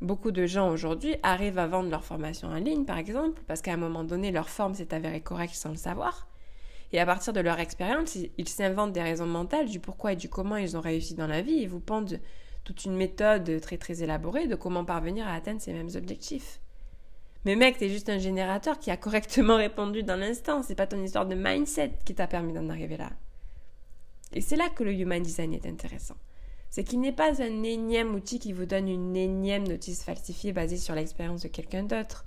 Beaucoup 0.00 0.32
de 0.32 0.44
gens 0.44 0.70
aujourd'hui 0.70 1.14
arrivent 1.22 1.60
à 1.60 1.68
vendre 1.68 1.88
leur 1.88 2.02
formation 2.02 2.48
en 2.48 2.56
ligne, 2.56 2.84
par 2.84 2.98
exemple, 2.98 3.40
parce 3.46 3.62
qu'à 3.62 3.74
un 3.74 3.76
moment 3.76 4.02
donné, 4.02 4.32
leur 4.32 4.48
forme 4.48 4.74
s'est 4.74 4.92
avérée 4.92 5.20
correcte 5.20 5.54
sans 5.54 5.70
le 5.70 5.76
savoir. 5.76 6.26
Et 6.92 6.98
à 6.98 7.06
partir 7.06 7.32
de 7.32 7.38
leur 7.38 7.60
expérience, 7.60 8.16
ils 8.16 8.48
s'inventent 8.48 8.92
des 8.92 9.02
raisons 9.02 9.26
mentales 9.26 9.68
du 9.68 9.78
pourquoi 9.78 10.14
et 10.14 10.16
du 10.16 10.28
comment 10.28 10.56
ils 10.56 10.76
ont 10.76 10.80
réussi 10.80 11.14
dans 11.14 11.28
la 11.28 11.42
vie 11.42 11.62
et 11.62 11.68
vous 11.68 11.78
pendent 11.78 12.18
toute 12.64 12.86
une 12.86 12.96
méthode 12.96 13.60
très 13.60 13.78
très 13.78 14.02
élaborée 14.02 14.48
de 14.48 14.56
comment 14.56 14.84
parvenir 14.84 15.28
à 15.28 15.34
atteindre 15.34 15.60
ces 15.60 15.72
mêmes 15.72 15.94
objectifs. 15.94 16.58
Mais 17.46 17.54
mec, 17.54 17.78
t'es 17.78 17.88
juste 17.88 18.08
un 18.08 18.18
générateur 18.18 18.80
qui 18.80 18.90
a 18.90 18.96
correctement 18.96 19.54
répondu 19.56 20.02
dans 20.02 20.16
l'instant. 20.16 20.64
C'est 20.64 20.74
pas 20.74 20.88
ton 20.88 21.00
histoire 21.00 21.26
de 21.26 21.36
mindset 21.36 21.92
qui 22.04 22.12
t'a 22.12 22.26
permis 22.26 22.52
d'en 22.52 22.68
arriver 22.68 22.96
là. 22.96 23.12
Et 24.32 24.40
c'est 24.40 24.56
là 24.56 24.68
que 24.68 24.82
le 24.82 24.92
human 24.92 25.22
design 25.22 25.54
est 25.54 25.64
intéressant. 25.64 26.16
C'est 26.70 26.82
qu'il 26.82 27.00
n'est 27.00 27.12
pas 27.12 27.40
un 27.40 27.62
énième 27.62 28.16
outil 28.16 28.40
qui 28.40 28.52
vous 28.52 28.66
donne 28.66 28.88
une 28.88 29.14
énième 29.14 29.68
notice 29.68 30.02
falsifiée 30.02 30.52
basée 30.52 30.76
sur 30.76 30.96
l'expérience 30.96 31.42
de 31.42 31.48
quelqu'un 31.48 31.84
d'autre. 31.84 32.24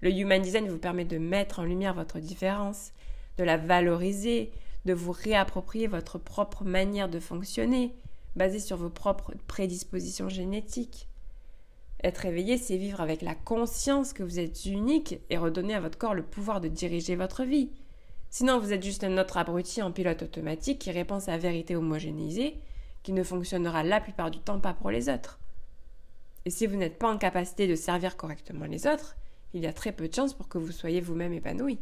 Le 0.00 0.10
human 0.12 0.40
design 0.40 0.68
vous 0.68 0.78
permet 0.78 1.04
de 1.04 1.18
mettre 1.18 1.58
en 1.58 1.64
lumière 1.64 1.94
votre 1.94 2.20
différence, 2.20 2.92
de 3.38 3.42
la 3.42 3.56
valoriser, 3.56 4.52
de 4.84 4.94
vous 4.94 5.10
réapproprier 5.10 5.88
votre 5.88 6.18
propre 6.18 6.62
manière 6.62 7.08
de 7.08 7.18
fonctionner, 7.18 7.96
basée 8.36 8.60
sur 8.60 8.76
vos 8.76 8.90
propres 8.90 9.34
prédispositions 9.48 10.28
génétiques. 10.28 11.08
Être 12.04 12.26
éveillé, 12.26 12.58
c'est 12.58 12.76
vivre 12.76 13.00
avec 13.00 13.22
la 13.22 13.34
conscience 13.34 14.12
que 14.12 14.24
vous 14.24 14.40
êtes 14.40 14.66
unique 14.66 15.20
et 15.30 15.38
redonner 15.38 15.74
à 15.74 15.80
votre 15.80 15.98
corps 15.98 16.14
le 16.14 16.24
pouvoir 16.24 16.60
de 16.60 16.68
diriger 16.68 17.14
votre 17.14 17.44
vie. 17.44 17.70
Sinon, 18.28 18.58
vous 18.58 18.72
êtes 18.72 18.82
juste 18.82 19.04
un 19.04 19.18
autre 19.18 19.36
abruti 19.36 19.82
en 19.82 19.92
pilote 19.92 20.22
automatique 20.22 20.80
qui 20.80 20.90
répond 20.90 21.20
à 21.28 21.36
vérité 21.36 21.76
homogénéisée, 21.76 22.58
qui 23.02 23.12
ne 23.12 23.22
fonctionnera 23.22 23.84
la 23.84 24.00
plupart 24.00 24.30
du 24.30 24.40
temps 24.40 24.58
pas 24.58 24.74
pour 24.74 24.90
les 24.90 25.08
autres. 25.08 25.38
Et 26.44 26.50
si 26.50 26.66
vous 26.66 26.76
n'êtes 26.76 26.98
pas 26.98 27.12
en 27.12 27.18
capacité 27.18 27.68
de 27.68 27.76
servir 27.76 28.16
correctement 28.16 28.64
les 28.64 28.86
autres, 28.88 29.16
il 29.54 29.62
y 29.62 29.66
a 29.66 29.72
très 29.72 29.92
peu 29.92 30.08
de 30.08 30.14
chances 30.14 30.34
pour 30.34 30.48
que 30.48 30.58
vous 30.58 30.72
soyez 30.72 31.00
vous-même 31.00 31.32
épanoui. 31.32 31.78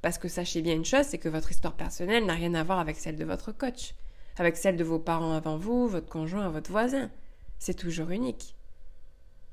Parce 0.00 0.18
que 0.18 0.28
sachez 0.28 0.62
bien 0.62 0.74
une 0.74 0.84
chose, 0.84 1.06
c'est 1.06 1.18
que 1.18 1.28
votre 1.28 1.50
histoire 1.50 1.74
personnelle 1.74 2.26
n'a 2.26 2.34
rien 2.34 2.54
à 2.54 2.62
voir 2.62 2.78
avec 2.78 2.96
celle 2.96 3.16
de 3.16 3.24
votre 3.24 3.50
coach, 3.50 3.94
avec 4.36 4.56
celle 4.56 4.76
de 4.76 4.84
vos 4.84 4.98
parents 5.00 5.32
avant 5.32 5.56
vous, 5.56 5.88
votre 5.88 6.08
conjoint, 6.08 6.48
votre 6.50 6.70
voisin. 6.70 7.10
C'est 7.58 7.74
toujours 7.74 8.10
unique. 8.10 8.54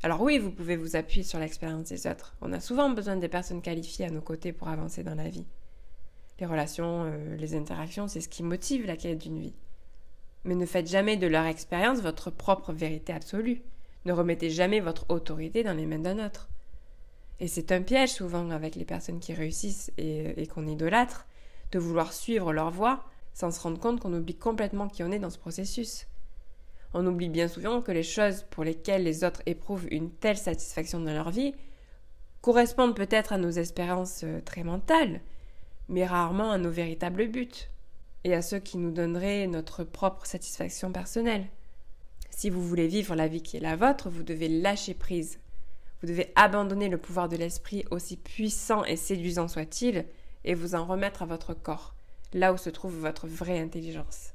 Alors 0.03 0.22
oui, 0.22 0.39
vous 0.39 0.51
pouvez 0.51 0.77
vous 0.77 0.96
appuyer 0.96 1.24
sur 1.24 1.38
l'expérience 1.38 1.89
des 1.89 2.08
autres. 2.08 2.36
On 2.41 2.53
a 2.53 2.60
souvent 2.60 2.89
besoin 2.89 3.17
des 3.17 3.27
personnes 3.27 3.62
qualifiées 3.62 4.05
à 4.05 4.10
nos 4.10 4.22
côtés 4.22 4.51
pour 4.51 4.67
avancer 4.67 5.03
dans 5.03 5.13
la 5.13 5.29
vie. 5.29 5.46
Les 6.39 6.48
relations, 6.48 7.03
euh, 7.05 7.36
les 7.36 7.53
interactions, 7.53 8.08
c'est 8.08 8.22
ce 8.22 8.29
qui 8.29 8.41
motive 8.41 8.88
la 8.88 8.98
quête 8.98 9.20
d'une 9.20 9.39
vie. 9.39 9.53
Mais 10.43 10.55
ne 10.55 10.65
faites 10.65 10.89
jamais 10.89 11.17
de 11.17 11.27
leur 11.27 11.46
expérience 11.46 12.00
votre 12.01 12.31
propre 12.31 12.74
vérité 12.74 13.13
absolue. 13.13 13.62
Ne 14.05 14.13
remettez 14.13 14.50
jamais 14.50 14.79
votre 14.79 15.05
autorité 15.10 15.63
dans 15.63 15.77
les 15.77 15.86
mains 15.86 16.00
d'un 16.00 16.25
autre. 16.25 16.50
Et 17.39 17.48
c'est 17.48 17.72
un 17.72 17.84
piège 17.84 18.13
souvent 18.13 18.50
avec 18.50 18.75
les 18.75 18.86
personnes 18.86 19.20
qui 19.20 19.36
réussissent 19.36 19.91
et, 20.00 20.41
et 20.41 20.48
qu'on 20.48 20.67
idolâtre, 20.67 21.27
de 21.72 21.77
vouloir 21.77 22.12
suivre 22.12 22.53
leur 22.53 22.72
voie 22.72 23.05
sans 23.36 23.51
se 23.51 23.62
rendre 23.62 23.79
compte 23.79 24.00
qu'on 24.00 24.13
oublie 24.13 24.36
complètement 24.36 24.89
qui 24.89 25.03
on 25.03 25.12
est 25.12 25.20
dans 25.20 25.29
ce 25.29 25.38
processus. 25.38 26.08
On 26.93 27.05
oublie 27.05 27.29
bien 27.29 27.48
souvent 27.48 27.81
que 27.81 27.91
les 27.91 28.03
choses 28.03 28.45
pour 28.50 28.63
lesquelles 28.63 29.03
les 29.03 29.24
autres 29.24 29.41
éprouvent 29.45 29.88
une 29.91 30.12
telle 30.12 30.38
satisfaction 30.38 31.00
dans 31.00 31.13
leur 31.13 31.31
vie 31.31 31.53
correspondent 32.41 32.95
peut-être 32.95 33.33
à 33.33 33.38
nos 33.38 33.51
espérances 33.51 34.21
euh, 34.24 34.41
très 34.41 34.63
mentales, 34.63 35.21
mais 35.88 36.05
rarement 36.05 36.51
à 36.51 36.57
nos 36.57 36.71
véritables 36.71 37.27
buts 37.27 37.69
et 38.24 38.33
à 38.33 38.41
ceux 38.41 38.60
qui 38.60 38.77
nous 38.77 38.91
donneraient 38.91 39.48
notre 39.48 39.83
propre 39.83 40.25
satisfaction 40.25 40.91
personnelle. 40.91 41.48
Si 42.29 42.50
vous 42.50 42.63
voulez 42.63 42.88
vivre 42.88 43.15
la 43.15 43.27
vie 43.27 43.41
qui 43.41 43.57
est 43.57 43.62
la 43.62 43.75
vôtre, 43.75 44.10
vous 44.10 44.24
devez 44.24 44.48
lâcher 44.48 44.93
prise. 44.93 45.39
Vous 46.01 46.07
devez 46.07 46.31
abandonner 46.36 46.89
le 46.89 46.98
pouvoir 46.98 47.29
de 47.29 47.38
l'esprit, 47.38 47.86
aussi 47.91 48.17
puissant 48.17 48.83
et 48.86 48.95
séduisant 48.95 49.48
soit-il, 49.48 50.05
et 50.43 50.55
vous 50.55 50.74
en 50.74 50.86
remettre 50.86 51.21
à 51.21 51.27
votre 51.27 51.53
corps, 51.53 51.93
là 52.33 52.53
où 52.53 52.57
se 52.57 52.71
trouve 52.71 52.98
votre 52.98 53.27
vraie 53.27 53.60
intelligence. 53.60 54.33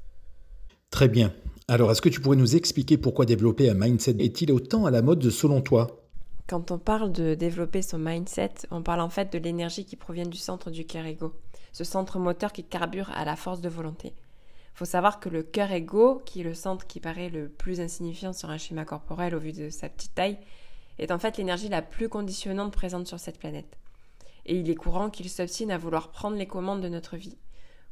Très 0.91 1.09
bien. 1.09 1.33
Alors, 1.69 1.91
est-ce 1.91 2.01
que 2.01 2.09
tu 2.09 2.21
pourrais 2.21 2.37
nous 2.37 2.55
expliquer 2.55 2.97
pourquoi 2.97 3.27
développer 3.27 3.69
un 3.69 3.75
mindset 3.75 4.15
est-il 4.21 4.53
autant 4.53 4.87
à 4.87 4.93
la 4.93 5.03
mode 5.03 5.29
selon 5.31 5.61
toi? 5.61 6.01
Quand 6.47 6.71
on 6.71 6.79
parle 6.79 7.11
de 7.11 7.35
développer 7.35 7.83
son 7.83 7.99
mindset, 7.99 8.53
on 8.71 8.83
parle 8.83 9.01
en 9.01 9.09
fait 9.11 9.33
de 9.33 9.39
l'énergie 9.39 9.85
qui 9.85 9.97
provient 9.97 10.29
du 10.29 10.37
centre 10.37 10.71
du 10.71 10.87
cœur 10.87 11.05
ego, 11.07 11.35
ce 11.73 11.83
centre 11.83 12.21
moteur 12.21 12.53
qui 12.53 12.63
carbure 12.63 13.11
à 13.17 13.25
la 13.25 13.35
force 13.35 13.61
de 13.61 13.69
volonté. 13.69 14.13
Il 14.75 14.79
faut 14.79 14.85
savoir 14.85 15.19
que 15.19 15.29
le 15.29 15.43
cœur 15.43 15.73
ego, 15.73 16.23
qui 16.25 16.43
est 16.43 16.45
le 16.45 16.55
centre 16.55 16.87
qui 16.87 17.01
paraît 17.01 17.31
le 17.31 17.49
plus 17.49 17.81
insignifiant 17.81 18.33
sur 18.33 18.49
un 18.51 18.59
schéma 18.59 18.85
corporel 18.85 19.35
au 19.35 19.41
vu 19.41 19.51
de 19.51 19.69
sa 19.69 19.89
petite 19.89 20.15
taille, 20.15 20.39
est 21.01 21.11
en 21.11 21.19
fait 21.19 21.37
l'énergie 21.37 21.69
la 21.69 21.83
plus 21.83 22.09
conditionnante 22.09 22.73
présente 22.73 23.09
sur 23.09 23.19
cette 23.19 23.41
planète. 23.41 23.77
Et 24.45 24.55
il 24.55 24.71
est 24.71 24.77
courant 24.77 25.11
qu'il 25.11 25.29
s'obstine 25.29 25.73
à 25.73 25.79
vouloir 25.79 26.13
prendre 26.13 26.37
les 26.37 26.47
commandes 26.47 26.81
de 26.81 26.89
notre 26.89 27.17
vie, 27.17 27.39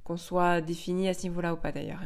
qu'on 0.04 0.16
soit 0.16 0.60
défini 0.60 1.08
à 1.08 1.14
ce 1.14 1.24
niveau-là 1.24 1.54
ou 1.54 1.56
pas 1.56 1.72
d'ailleurs. 1.72 2.02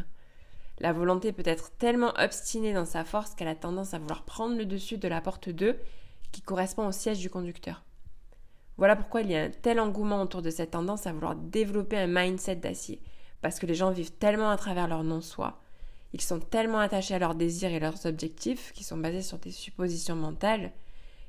La 0.81 0.93
volonté 0.93 1.33
peut 1.33 1.43
être 1.45 1.71
tellement 1.77 2.13
obstinée 2.19 2.73
dans 2.73 2.85
sa 2.85 3.05
force 3.05 3.35
qu'elle 3.35 3.49
a 3.49 3.55
tendance 3.55 3.95
à 3.95 3.99
vouloir 3.99 4.25
prendre 4.25 4.57
le 4.57 4.65
dessus 4.65 4.99
de 4.99 5.09
la 5.09 5.21
porte 5.21 5.49
2 5.49 5.77
qui 6.31 6.43
correspond 6.43 6.87
au 6.87 6.93
siège 6.93 7.19
du 7.19 7.31
conducteur. 7.31 7.85
Voilà 8.77 8.95
pourquoi 8.95 9.23
il 9.23 9.31
y 9.31 9.37
a 9.37 9.43
un 9.43 9.51
tel 9.51 9.81
engouement 9.81 10.23
autour 10.23 10.43
de 10.43 10.51
cette 10.51 10.71
tendance 10.71 11.07
à 11.07 11.13
vouloir 11.13 11.35
développer 11.35 11.99
un 11.99 12.07
mindset 12.07 12.57
d'acier, 12.57 13.03
parce 13.41 13.59
que 13.59 13.67
les 13.67 13.75
gens 13.75 13.91
vivent 13.91 14.13
tellement 14.13 14.51
à 14.51 14.57
travers 14.57 14.87
leur 14.87 15.03
non-soi, 15.03 15.61
ils 16.13 16.21
sont 16.21 16.41
tellement 16.41 16.79
attachés 16.79 17.15
à 17.15 17.19
leurs 17.19 17.35
désirs 17.35 17.73
et 17.73 17.81
leurs 17.81 18.07
objectifs, 18.07 18.73
qui 18.73 18.85
sont 18.85 18.97
basés 18.97 19.23
sur 19.23 19.39
des 19.39 19.51
suppositions 19.51 20.17
mentales, 20.17 20.73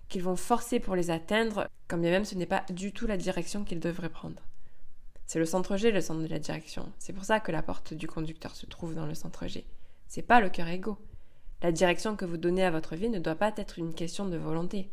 qu'ils 0.08 0.24
vont 0.24 0.36
forcer 0.36 0.80
pour 0.80 0.96
les 0.96 1.12
atteindre, 1.12 1.68
quand 1.88 1.98
bien 1.98 2.12
même 2.12 2.26
ce 2.26 2.36
n'est 2.36 2.46
pas 2.46 2.64
du 2.70 2.94
tout 2.94 3.06
la 3.06 3.18
direction 3.18 3.64
qu'ils 3.64 3.80
devraient 3.80 4.10
prendre. 4.10 4.42
C'est 5.30 5.38
le 5.38 5.46
centre 5.46 5.78
G, 5.78 5.92
le 5.92 6.02
centre 6.02 6.24
de 6.24 6.28
la 6.28 6.40
direction. 6.40 6.92
C'est 6.98 7.14
pour 7.14 7.24
ça 7.24 7.40
que 7.40 7.52
la 7.52 7.62
porte 7.62 7.94
du 7.94 8.08
conducteur 8.08 8.56
se 8.56 8.66
trouve 8.66 8.96
dans 8.96 9.06
le 9.06 9.14
centre 9.14 9.46
G. 9.46 9.64
C'est 10.08 10.24
pas 10.24 10.42
le 10.42 10.50
cœur 10.50 10.68
égo. 10.68 10.98
La 11.62 11.72
direction 11.72 12.16
que 12.16 12.26
vous 12.26 12.38
donnez 12.38 12.66
à 12.66 12.72
votre 12.72 12.96
vie 12.96 13.10
ne 13.10 13.20
doit 13.20 13.36
pas 13.36 13.54
être 13.58 13.78
une 13.78 13.94
question 13.94 14.26
de 14.26 14.38
volonté. 14.38 14.90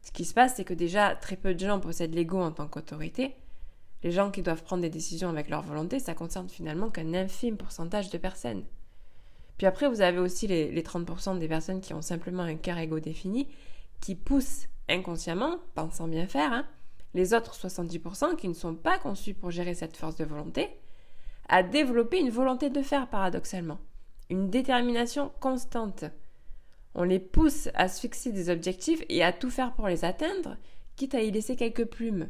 Ce 0.00 0.10
qui 0.10 0.24
se 0.24 0.32
passe, 0.32 0.54
c'est 0.56 0.64
que 0.64 0.72
déjà 0.72 1.14
très 1.14 1.36
peu 1.36 1.52
de 1.52 1.58
gens 1.60 1.80
possèdent 1.80 2.14
l'ego 2.14 2.40
en 2.40 2.50
tant 2.50 2.66
qu'autorité. 2.66 3.36
Les 4.02 4.10
gens 4.10 4.30
qui 4.30 4.40
doivent 4.40 4.62
prendre 4.62 4.80
des 4.80 4.88
décisions 4.88 5.28
avec 5.28 5.50
leur 5.50 5.60
volonté, 5.60 5.98
ça 5.98 6.14
concerne 6.14 6.48
finalement 6.48 6.88
qu'un 6.88 7.12
infime 7.12 7.58
pourcentage 7.58 8.08
de 8.08 8.16
personnes. 8.16 8.64
Puis 9.58 9.66
après, 9.66 9.90
vous 9.90 10.00
avez 10.00 10.18
aussi 10.18 10.46
les, 10.46 10.72
les 10.72 10.82
30% 10.82 11.38
des 11.38 11.46
personnes 11.46 11.82
qui 11.82 11.92
ont 11.92 12.00
simplement 12.00 12.44
un 12.44 12.56
cœur 12.56 12.78
égo 12.78 13.00
défini, 13.00 13.46
qui 14.00 14.14
poussent 14.14 14.68
inconsciemment, 14.88 15.58
pensant 15.74 16.08
bien 16.08 16.26
faire, 16.26 16.54
hein, 16.54 16.66
les 17.14 17.34
autres 17.34 17.54
70% 17.54 18.36
qui 18.36 18.48
ne 18.48 18.54
sont 18.54 18.74
pas 18.74 18.98
conçus 18.98 19.34
pour 19.34 19.50
gérer 19.50 19.74
cette 19.74 19.96
force 19.96 20.16
de 20.16 20.24
volonté, 20.24 20.68
à 21.48 21.62
développer 21.62 22.20
une 22.20 22.30
volonté 22.30 22.70
de 22.70 22.82
faire 22.82 23.08
paradoxalement, 23.08 23.78
une 24.30 24.50
détermination 24.50 25.32
constante. 25.40 26.04
On 26.94 27.04
les 27.04 27.18
pousse 27.18 27.68
à 27.74 27.88
se 27.88 28.00
fixer 28.00 28.32
des 28.32 28.50
objectifs 28.50 29.02
et 29.08 29.22
à 29.22 29.32
tout 29.32 29.50
faire 29.50 29.72
pour 29.74 29.88
les 29.88 30.04
atteindre, 30.04 30.56
quitte 30.96 31.14
à 31.14 31.22
y 31.22 31.30
laisser 31.30 31.56
quelques 31.56 31.86
plumes, 31.86 32.28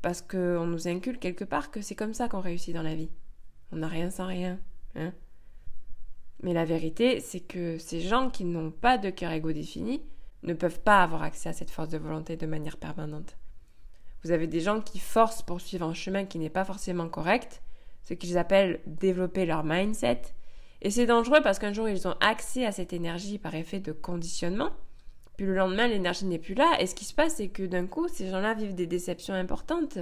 parce 0.00 0.22
qu'on 0.22 0.66
nous 0.66 0.88
inculque 0.88 1.20
quelque 1.20 1.44
part 1.44 1.70
que 1.70 1.82
c'est 1.82 1.94
comme 1.94 2.14
ça 2.14 2.28
qu'on 2.28 2.40
réussit 2.40 2.74
dans 2.74 2.82
la 2.82 2.94
vie. 2.94 3.10
On 3.72 3.76
n'a 3.76 3.88
rien 3.88 4.10
sans 4.10 4.26
rien. 4.26 4.58
Hein 4.94 5.12
Mais 6.42 6.54
la 6.54 6.64
vérité, 6.64 7.20
c'est 7.20 7.40
que 7.40 7.78
ces 7.78 8.00
gens 8.00 8.30
qui 8.30 8.44
n'ont 8.44 8.70
pas 8.70 8.98
de 8.98 9.10
cœur 9.10 9.32
égo 9.32 9.52
défini 9.52 10.02
ne 10.42 10.54
peuvent 10.54 10.80
pas 10.80 11.02
avoir 11.02 11.22
accès 11.22 11.50
à 11.50 11.52
cette 11.52 11.70
force 11.70 11.90
de 11.90 11.98
volonté 11.98 12.36
de 12.36 12.46
manière 12.46 12.78
permanente. 12.78 13.36
Vous 14.22 14.32
avez 14.32 14.46
des 14.46 14.60
gens 14.60 14.80
qui 14.80 14.98
forcent 14.98 15.42
pour 15.42 15.60
suivre 15.60 15.86
un 15.86 15.94
chemin 15.94 16.24
qui 16.24 16.38
n'est 16.38 16.50
pas 16.50 16.64
forcément 16.64 17.08
correct, 17.08 17.62
ce 18.02 18.14
qu'ils 18.14 18.38
appellent 18.38 18.80
développer 18.86 19.46
leur 19.46 19.64
mindset. 19.64 20.22
Et 20.82 20.90
c'est 20.90 21.06
dangereux 21.06 21.40
parce 21.42 21.58
qu'un 21.58 21.72
jour 21.72 21.88
ils 21.88 22.08
ont 22.08 22.16
accès 22.20 22.66
à 22.66 22.72
cette 22.72 22.92
énergie 22.92 23.38
par 23.38 23.54
effet 23.54 23.80
de 23.80 23.92
conditionnement, 23.92 24.70
puis 25.36 25.46
le 25.46 25.54
lendemain 25.54 25.88
l'énergie 25.88 26.24
n'est 26.26 26.38
plus 26.38 26.54
là, 26.54 26.76
et 26.80 26.86
ce 26.86 26.94
qui 26.94 27.04
se 27.04 27.14
passe 27.14 27.36
c'est 27.36 27.48
que 27.48 27.62
d'un 27.62 27.86
coup 27.86 28.08
ces 28.08 28.30
gens-là 28.30 28.54
vivent 28.54 28.74
des 28.74 28.86
déceptions 28.86 29.34
importantes, 29.34 29.98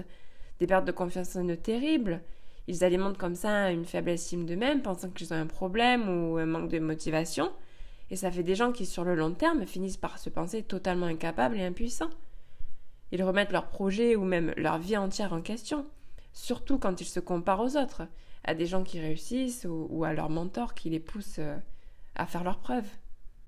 des 0.60 0.66
pertes 0.66 0.84
de 0.84 0.92
confiance 0.92 1.36
en 1.36 1.48
eux 1.48 1.56
terribles, 1.56 2.22
ils 2.66 2.84
alimentent 2.84 3.18
comme 3.18 3.34
ça 3.34 3.70
une 3.70 3.84
faible 3.84 4.10
estime 4.10 4.46
d'eux-mêmes, 4.46 4.82
pensant 4.82 5.10
qu'ils 5.10 5.32
ont 5.32 5.36
un 5.36 5.46
problème 5.46 6.08
ou 6.08 6.38
un 6.38 6.46
manque 6.46 6.70
de 6.70 6.78
motivation, 6.78 7.50
et 8.10 8.16
ça 8.16 8.30
fait 8.30 8.42
des 8.42 8.54
gens 8.54 8.72
qui 8.72 8.86
sur 8.86 9.04
le 9.04 9.14
long 9.14 9.32
terme 9.32 9.66
finissent 9.66 9.96
par 9.96 10.18
se 10.18 10.30
penser 10.30 10.62
totalement 10.62 11.06
incapables 11.06 11.56
et 11.56 11.64
impuissants. 11.64 12.10
Ils 13.12 13.22
remettent 13.22 13.52
leur 13.52 13.68
projet 13.68 14.16
ou 14.16 14.24
même 14.24 14.52
leur 14.56 14.78
vie 14.78 14.96
entière 14.96 15.32
en 15.32 15.40
question, 15.40 15.86
surtout 16.32 16.78
quand 16.78 17.00
ils 17.00 17.06
se 17.06 17.20
comparent 17.20 17.60
aux 17.60 17.76
autres, 17.76 18.02
à 18.44 18.54
des 18.54 18.66
gens 18.66 18.84
qui 18.84 19.00
réussissent 19.00 19.66
ou, 19.68 20.04
à 20.04 20.12
leurs 20.12 20.30
mentors 20.30 20.74
qui 20.74 20.90
les 20.90 21.00
poussent 21.00 21.38
euh, 21.38 21.56
à 22.14 22.26
faire 22.26 22.44
leurs 22.44 22.60
preuves. 22.60 22.88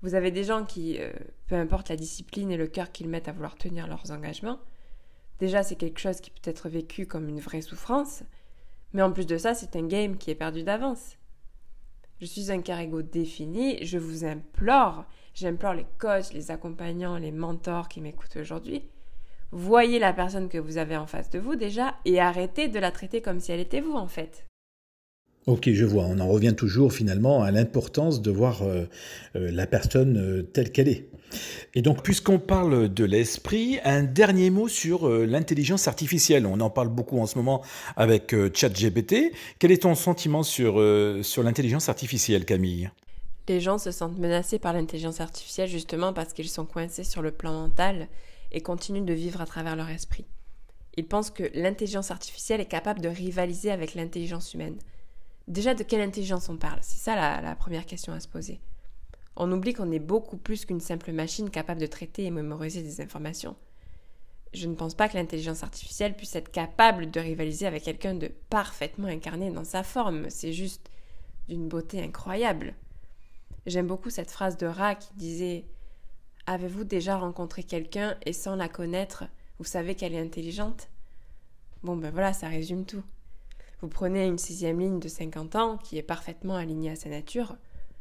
Vous 0.01 0.15
avez 0.15 0.31
des 0.31 0.43
gens 0.43 0.65
qui, 0.65 0.97
euh, 0.99 1.11
peu 1.47 1.55
importe 1.55 1.89
la 1.89 1.95
discipline 1.95 2.51
et 2.51 2.57
le 2.57 2.67
cœur 2.67 2.91
qu'ils 2.91 3.09
mettent 3.09 3.27
à 3.27 3.31
vouloir 3.31 3.55
tenir 3.55 3.87
leurs 3.87 4.11
engagements, 4.11 4.59
déjà 5.39 5.63
c'est 5.63 5.75
quelque 5.75 5.99
chose 5.99 6.21
qui 6.21 6.31
peut 6.31 6.49
être 6.49 6.69
vécu 6.69 7.05
comme 7.05 7.29
une 7.29 7.39
vraie 7.39 7.61
souffrance, 7.61 8.23
mais 8.93 9.01
en 9.01 9.11
plus 9.11 9.25
de 9.25 9.37
ça 9.37 9.53
c'est 9.53 9.75
un 9.75 9.87
game 9.87 10.17
qui 10.17 10.31
est 10.31 10.35
perdu 10.35 10.63
d'avance. 10.63 11.17
Je 12.19 12.25
suis 12.25 12.51
un 12.51 12.61
carrego 12.61 13.01
défini, 13.01 13.83
je 13.83 13.97
vous 13.97 14.25
implore, 14.25 15.05
j'implore 15.33 15.73
les 15.73 15.87
coachs, 15.97 16.33
les 16.33 16.51
accompagnants, 16.51 17.17
les 17.17 17.31
mentors 17.31 17.87
qui 17.87 18.01
m'écoutent 18.01 18.37
aujourd'hui, 18.37 18.83
voyez 19.51 19.99
la 19.99 20.13
personne 20.13 20.49
que 20.49 20.57
vous 20.57 20.77
avez 20.77 20.97
en 20.97 21.07
face 21.07 21.29
de 21.29 21.39
vous 21.39 21.55
déjà 21.55 21.95
et 22.05 22.19
arrêtez 22.19 22.67
de 22.67 22.79
la 22.79 22.91
traiter 22.91 23.21
comme 23.21 23.39
si 23.39 23.51
elle 23.51 23.59
était 23.59 23.81
vous 23.81 23.93
en 23.93 24.07
fait. 24.07 24.45
Ok, 25.47 25.71
je 25.71 25.85
vois. 25.85 26.03
On 26.03 26.19
en 26.19 26.27
revient 26.27 26.53
toujours 26.55 26.93
finalement 26.93 27.41
à 27.41 27.49
l'importance 27.49 28.21
de 28.21 28.29
voir 28.29 28.61
euh, 28.61 28.85
euh, 29.35 29.49
la 29.51 29.65
personne 29.65 30.17
euh, 30.17 30.43
telle 30.43 30.71
qu'elle 30.71 30.87
est. 30.87 31.09
Et 31.73 31.81
donc, 31.81 32.03
puisqu'on 32.03 32.37
parle 32.37 32.93
de 32.93 33.05
l'esprit, 33.05 33.79
un 33.83 34.03
dernier 34.03 34.49
mot 34.51 34.67
sur 34.67 35.07
l'intelligence 35.07 35.87
artificielle. 35.87 36.45
On 36.45 36.59
en 36.59 36.69
parle 36.69 36.89
beaucoup 36.89 37.19
en 37.19 37.25
ce 37.25 37.37
moment 37.37 37.63
avec 37.95 38.35
ChatGPT. 38.53 39.31
Quel 39.57 39.71
est 39.71 39.83
ton 39.83 39.95
sentiment 39.95 40.43
sur, 40.43 40.73
sur 41.23 41.43
l'intelligence 41.43 41.87
artificielle, 41.87 42.43
Camille? 42.43 42.91
Les 43.47 43.61
gens 43.61 43.77
se 43.77 43.91
sentent 43.91 44.19
menacés 44.19 44.59
par 44.59 44.73
l'intelligence 44.73 45.21
artificielle 45.21 45.69
justement 45.69 46.11
parce 46.11 46.33
qu'ils 46.33 46.49
sont 46.49 46.65
coincés 46.65 47.05
sur 47.05 47.21
le 47.21 47.31
plan 47.31 47.53
mental 47.53 48.09
et 48.51 48.61
continuent 48.61 49.05
de 49.05 49.13
vivre 49.13 49.41
à 49.41 49.45
travers 49.45 49.75
leur 49.75 49.89
esprit. 49.89 50.25
Ils 50.97 51.07
pensent 51.07 51.31
que 51.31 51.49
l'intelligence 51.53 52.11
artificielle 52.11 52.61
est 52.61 52.65
capable 52.65 53.01
de 53.01 53.09
rivaliser 53.09 53.71
avec 53.71 53.95
l'intelligence 53.95 54.53
humaine. 54.53 54.77
Déjà, 55.47 55.73
de 55.73 55.83
quelle 55.83 56.01
intelligence 56.01 56.49
on 56.49 56.57
parle? 56.57 56.79
C'est 56.81 56.99
ça 56.99 57.41
la, 57.41 57.55
première 57.55 57.85
question 57.85 58.13
à 58.13 58.19
se 58.19 58.27
poser. 58.27 58.59
On 59.37 59.51
oublie 59.51 59.73
qu'on 59.73 59.91
est 59.91 59.99
beaucoup 59.99 60.37
plus 60.37 60.65
qu'une 60.65 60.81
simple 60.81 61.11
machine 61.11 61.49
capable 61.49 61.79
de 61.79 61.85
traiter 61.85 62.25
et 62.25 62.31
mémoriser 62.31 62.81
des 62.81 63.01
informations. 63.01 63.55
Je 64.53 64.67
ne 64.67 64.75
pense 64.75 64.95
pas 64.95 65.07
que 65.07 65.15
l'intelligence 65.15 65.63
artificielle 65.63 66.15
puisse 66.15 66.35
être 66.35 66.51
capable 66.51 67.09
de 67.09 67.19
rivaliser 67.21 67.65
avec 67.65 67.83
quelqu'un 67.83 68.15
de 68.15 68.27
parfaitement 68.49 69.07
incarné 69.07 69.49
dans 69.49 69.63
sa 69.63 69.83
forme. 69.83 70.29
C'est 70.29 70.51
juste 70.51 70.89
d'une 71.47 71.69
beauté 71.69 72.03
incroyable. 72.03 72.75
J'aime 73.65 73.87
beaucoup 73.87 74.09
cette 74.09 74.31
phrase 74.31 74.57
de 74.57 74.65
Ra 74.65 74.95
qui 74.95 75.13
disait 75.13 75.65
Avez-vous 76.51 76.83
déjà 76.83 77.17
rencontré 77.17 77.63
quelqu'un 77.63 78.17
et 78.25 78.33
sans 78.33 78.57
la 78.57 78.67
connaître, 78.67 79.23
vous 79.57 79.63
savez 79.63 79.95
qu'elle 79.95 80.13
est 80.13 80.19
intelligente? 80.19 80.89
Bon 81.81 81.95
ben 81.95 82.11
voilà, 82.11 82.33
ça 82.33 82.49
résume 82.49 82.83
tout. 82.83 83.03
Vous 83.79 83.87
prenez 83.87 84.25
une 84.25 84.37
sixième 84.37 84.81
ligne 84.81 84.99
de 84.99 85.07
50 85.07 85.55
ans 85.55 85.77
qui 85.77 85.97
est 85.97 86.03
parfaitement 86.03 86.57
alignée 86.57 86.91
à 86.91 86.97
sa 86.97 87.07
nature. 87.07 87.55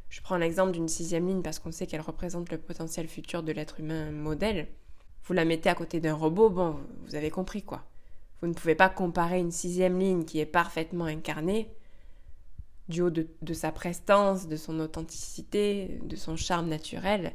Je 0.08 0.20
prends 0.20 0.36
l'exemple 0.36 0.72
d'une 0.72 0.88
sixième 0.88 1.28
ligne 1.28 1.42
parce 1.42 1.60
qu'on 1.60 1.70
sait 1.70 1.86
qu'elle 1.86 2.00
représente 2.00 2.50
le 2.50 2.58
potentiel 2.58 3.06
futur 3.06 3.44
de 3.44 3.52
l'être 3.52 3.78
humain 3.78 4.10
modèle. 4.10 4.66
Vous 5.22 5.32
la 5.32 5.44
mettez 5.44 5.68
à 5.68 5.76
côté 5.76 6.00
d'un 6.00 6.14
robot, 6.14 6.50
bon, 6.50 6.76
vous 7.04 7.14
avez 7.14 7.30
compris 7.30 7.62
quoi. 7.62 7.84
Vous 8.40 8.48
ne 8.48 8.54
pouvez 8.54 8.74
pas 8.74 8.88
comparer 8.88 9.38
une 9.38 9.52
sixième 9.52 9.96
ligne 9.96 10.24
qui 10.24 10.40
est 10.40 10.44
parfaitement 10.44 11.04
incarnée 11.04 11.70
du 12.88 13.02
haut 13.02 13.10
de, 13.10 13.54
sa 13.54 13.70
prestance, 13.70 14.48
de 14.48 14.56
son 14.56 14.80
authenticité, 14.80 16.00
de 16.02 16.16
son 16.16 16.34
charme 16.34 16.68
naturel, 16.68 17.32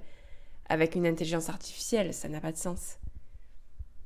avec 0.69 0.95
une 0.95 1.05
intelligence 1.05 1.49
artificielle, 1.49 2.13
ça 2.13 2.29
n'a 2.29 2.39
pas 2.39 2.51
de 2.51 2.57
sens. 2.57 2.97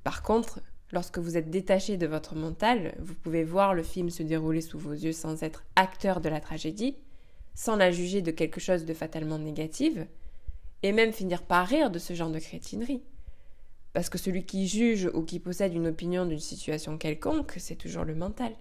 Par 0.04 0.24
contre, 0.24 0.62
lorsque 0.92 1.20
vous 1.20 1.38
êtes 1.38 1.50
détaché 1.50 1.98
de 1.98 2.08
votre 2.08 2.36
mental, 2.36 2.96
vous 3.00 3.14
pouvez 3.14 3.44
voir 3.44 3.74
le 3.74 3.84
film 3.84 4.10
se 4.10 4.24
dérouler 4.24 4.62
sous 4.62 4.80
vos 4.80 4.94
yeux 4.94 5.14
sans 5.14 5.44
être 5.44 5.64
acteur 5.76 6.22
de 6.22 6.30
la 6.30 6.40
tragédie, 6.40 6.98
sans 7.56 7.76
la 7.76 7.92
juger 7.92 8.22
de 8.22 8.32
quelque 8.32 8.60
chose 8.60 8.86
de 8.86 8.94
fatalement 8.94 9.40
négatif, 9.40 9.94
et 10.82 10.92
même 10.92 11.12
finir 11.12 11.44
par 11.44 11.68
rire 11.68 11.92
de 11.92 12.00
ce 12.00 12.14
genre 12.14 12.32
de 12.32 12.40
crétinerie. 12.40 13.04
Parce 13.94 14.10
que 14.10 14.18
celui 14.18 14.46
qui 14.46 14.68
juge 14.68 15.10
ou 15.14 15.24
qui 15.24 15.40
possède 15.40 15.74
une 15.74 15.88
opinion 15.88 16.26
d'une 16.26 16.40
situation 16.40 16.98
quelconque, 16.98 17.56
c'est 17.58 17.76
toujours 17.76 18.06
le 18.06 18.16
mental. 18.16 18.54